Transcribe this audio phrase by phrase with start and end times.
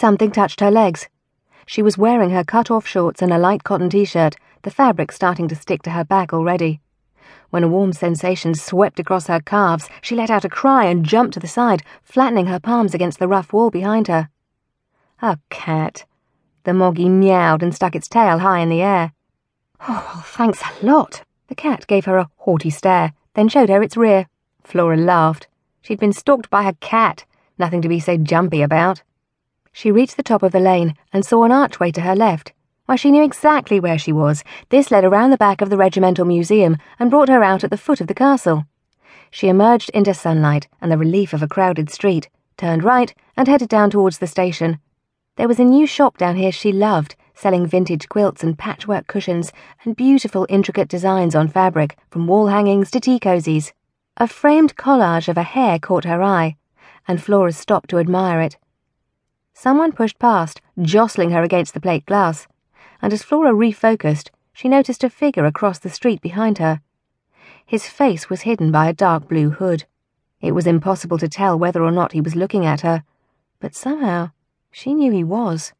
[0.00, 1.10] Something touched her legs.
[1.66, 5.54] She was wearing her cut-off shorts and a light cotton t-shirt, the fabric starting to
[5.54, 6.80] stick to her back already.
[7.50, 11.34] When a warm sensation swept across her calves, she let out a cry and jumped
[11.34, 14.30] to the side, flattening her palms against the rough wall behind her.
[15.20, 16.06] A cat.
[16.64, 19.12] The moggy meowed and stuck its tail high in the air.
[19.86, 21.24] Oh, thanks a lot.
[21.48, 24.28] The cat gave her a haughty stare, then showed her its rear.
[24.64, 25.46] Flora laughed.
[25.82, 27.26] She'd been stalked by a cat,
[27.58, 29.02] nothing to be so jumpy about.
[29.80, 32.52] She reached the top of the lane and saw an archway to her left.
[32.84, 34.44] Why, she knew exactly where she was.
[34.68, 37.78] This led around the back of the regimental museum and brought her out at the
[37.78, 38.66] foot of the castle.
[39.30, 43.70] She emerged into sunlight and the relief of a crowded street, turned right, and headed
[43.70, 44.78] down towards the station.
[45.36, 49.50] There was a new shop down here she loved, selling vintage quilts and patchwork cushions
[49.86, 53.72] and beautiful intricate designs on fabric, from wall hangings to tea cozies.
[54.18, 56.56] A framed collage of a hare caught her eye,
[57.08, 58.58] and Flora stopped to admire it.
[59.62, 62.48] Someone pushed past, jostling her against the plate glass
[63.02, 66.80] and as Flora refocused, she noticed a figure across the street behind her.
[67.64, 69.84] His face was hidden by a dark blue hood.
[70.40, 73.04] It was impossible to tell whether or not he was looking at her,
[73.60, 74.30] but somehow
[74.70, 75.72] she knew he was.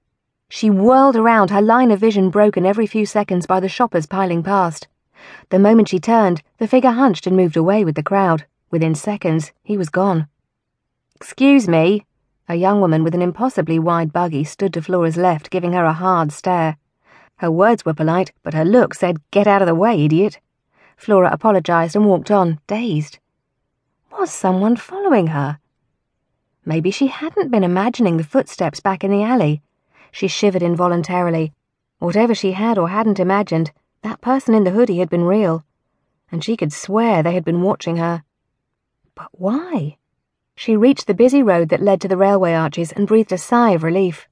[0.49, 4.43] She whirled around, her line of vision broken every few seconds by the shoppers piling
[4.43, 4.89] past.
[5.51, 8.45] The moment she turned, the figure hunched and moved away with the crowd.
[8.71, 10.29] Within seconds, he was gone.
[11.17, 12.05] Excuse me.
[12.51, 15.93] A young woman with an impossibly wide buggy stood to Flora's left, giving her a
[15.93, 16.79] hard stare.
[17.37, 20.41] Her words were polite, but her look said, Get out of the way, idiot.
[20.97, 23.21] Flora apologized and walked on, dazed.
[24.11, 25.61] Was someone following her?
[26.65, 29.63] Maybe she hadn't been imagining the footsteps back in the alley.
[30.11, 31.53] She shivered involuntarily.
[32.01, 33.71] Whatever she had or hadn't imagined,
[34.03, 35.63] that person in the hoodie had been real,
[36.33, 38.25] and she could swear they had been watching her.
[39.15, 39.99] But why?
[40.61, 43.71] She reached the busy road that led to the railway arches and breathed a sigh
[43.71, 44.29] of relief.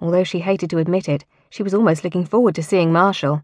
[0.00, 3.42] Although she hated to admit it, she was almost looking forward to seeing Marshall.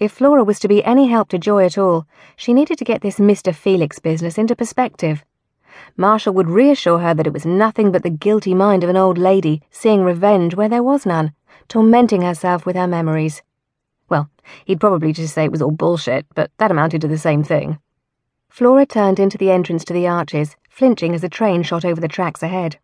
[0.00, 3.00] If Flora was to be any help to Joy at all, she needed to get
[3.00, 3.54] this Mr.
[3.54, 5.24] Felix business into perspective.
[5.96, 9.16] Marshall would reassure her that it was nothing but the guilty mind of an old
[9.16, 11.32] lady seeing revenge where there was none,
[11.68, 13.40] tormenting herself with her memories.
[14.08, 14.28] Well,
[14.64, 17.78] he'd probably just say it was all bullshit, but that amounted to the same thing.
[18.48, 22.08] Flora turned into the entrance to the arches, flinching as a train shot over the
[22.08, 22.78] tracks ahead.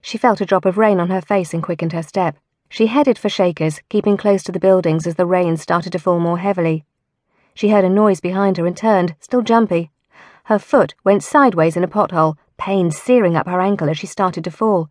[0.00, 2.36] She felt a drop of rain on her face and quickened her step.
[2.68, 6.18] She headed for Shakers, keeping close to the buildings as the rain started to fall
[6.18, 6.84] more heavily.
[7.54, 9.90] She heard a noise behind her and turned, still jumpy.
[10.44, 14.44] Her foot went sideways in a pothole, pain searing up her ankle as she started
[14.44, 14.88] to fall.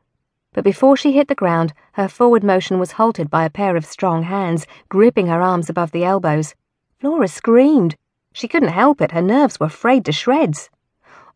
[0.53, 3.85] But before she hit the ground, her forward motion was halted by a pair of
[3.85, 6.56] strong hands, gripping her arms above the elbows.
[7.00, 7.95] Flora screamed.
[8.34, 10.69] She couldn't help it, her nerves were frayed to shreds.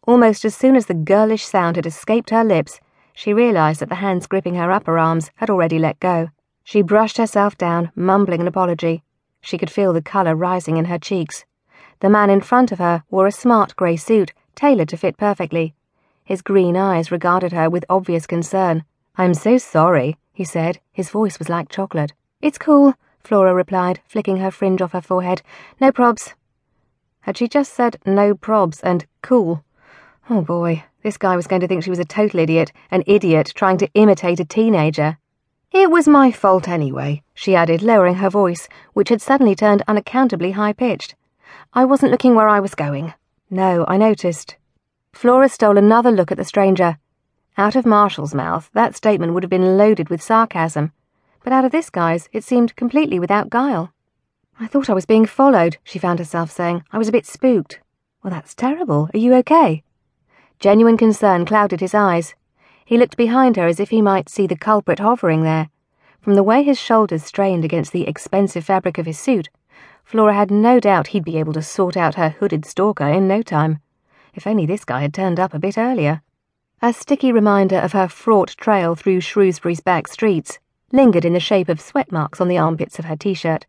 [0.05, 2.79] Almost as soon as the girlish sound had escaped her lips,
[3.13, 6.29] she realized that the hands gripping her upper arms had already let go.
[6.63, 9.03] She brushed herself down, mumbling an apology.
[9.41, 11.45] She could feel the colour rising in her cheeks.
[11.99, 15.73] The man in front of her wore a smart grey suit, tailored to fit perfectly.
[16.23, 18.85] His green eyes regarded her with obvious concern.
[19.15, 20.79] I'm so sorry, he said.
[20.91, 22.13] His voice was like chocolate.
[22.41, 22.93] It's cool,
[23.23, 25.41] Flora replied, flicking her fringe off her forehead.
[25.79, 26.33] No probs.
[27.23, 29.63] Had she just said no probs and cool?
[30.29, 33.53] Oh boy, this guy was going to think she was a total idiot, an idiot
[33.55, 35.17] trying to imitate a teenager.
[35.71, 40.51] It was my fault anyway, she added, lowering her voice, which had suddenly turned unaccountably
[40.51, 41.15] high pitched.
[41.73, 43.13] I wasn't looking where I was going.
[43.49, 44.57] No, I noticed.
[45.13, 46.97] Flora stole another look at the stranger.
[47.57, 50.91] Out of Marshall's mouth, that statement would have been loaded with sarcasm,
[51.41, 53.92] but out of this guy's, it seemed completely without guile.
[54.59, 56.83] I thought I was being followed, she found herself saying.
[56.91, 57.79] I was a bit spooked.
[58.23, 59.09] Well, that's terrible.
[59.13, 59.83] Are you okay?
[60.59, 62.35] Genuine concern clouded his eyes.
[62.85, 65.69] He looked behind her as if he might see the culprit hovering there.
[66.21, 69.49] From the way his shoulders strained against the expensive fabric of his suit,
[70.03, 73.41] Flora had no doubt he'd be able to sort out her hooded stalker in no
[73.41, 73.79] time.
[74.33, 76.21] If only this guy had turned up a bit earlier.
[76.81, 80.59] A sticky reminder of her fraught trail through Shrewsbury's back streets
[80.91, 83.65] lingered in the shape of sweat marks on the armpits of her t-shirt.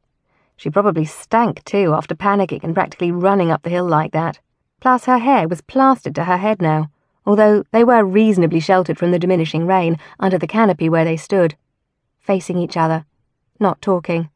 [0.56, 4.38] She probably stank too after panicking and practically running up the hill like that.
[4.80, 6.90] Plus, her hair was plastered to her head now,
[7.26, 11.56] although they were reasonably sheltered from the diminishing rain under the canopy where they stood,
[12.20, 13.04] facing each other,
[13.58, 14.28] not talking.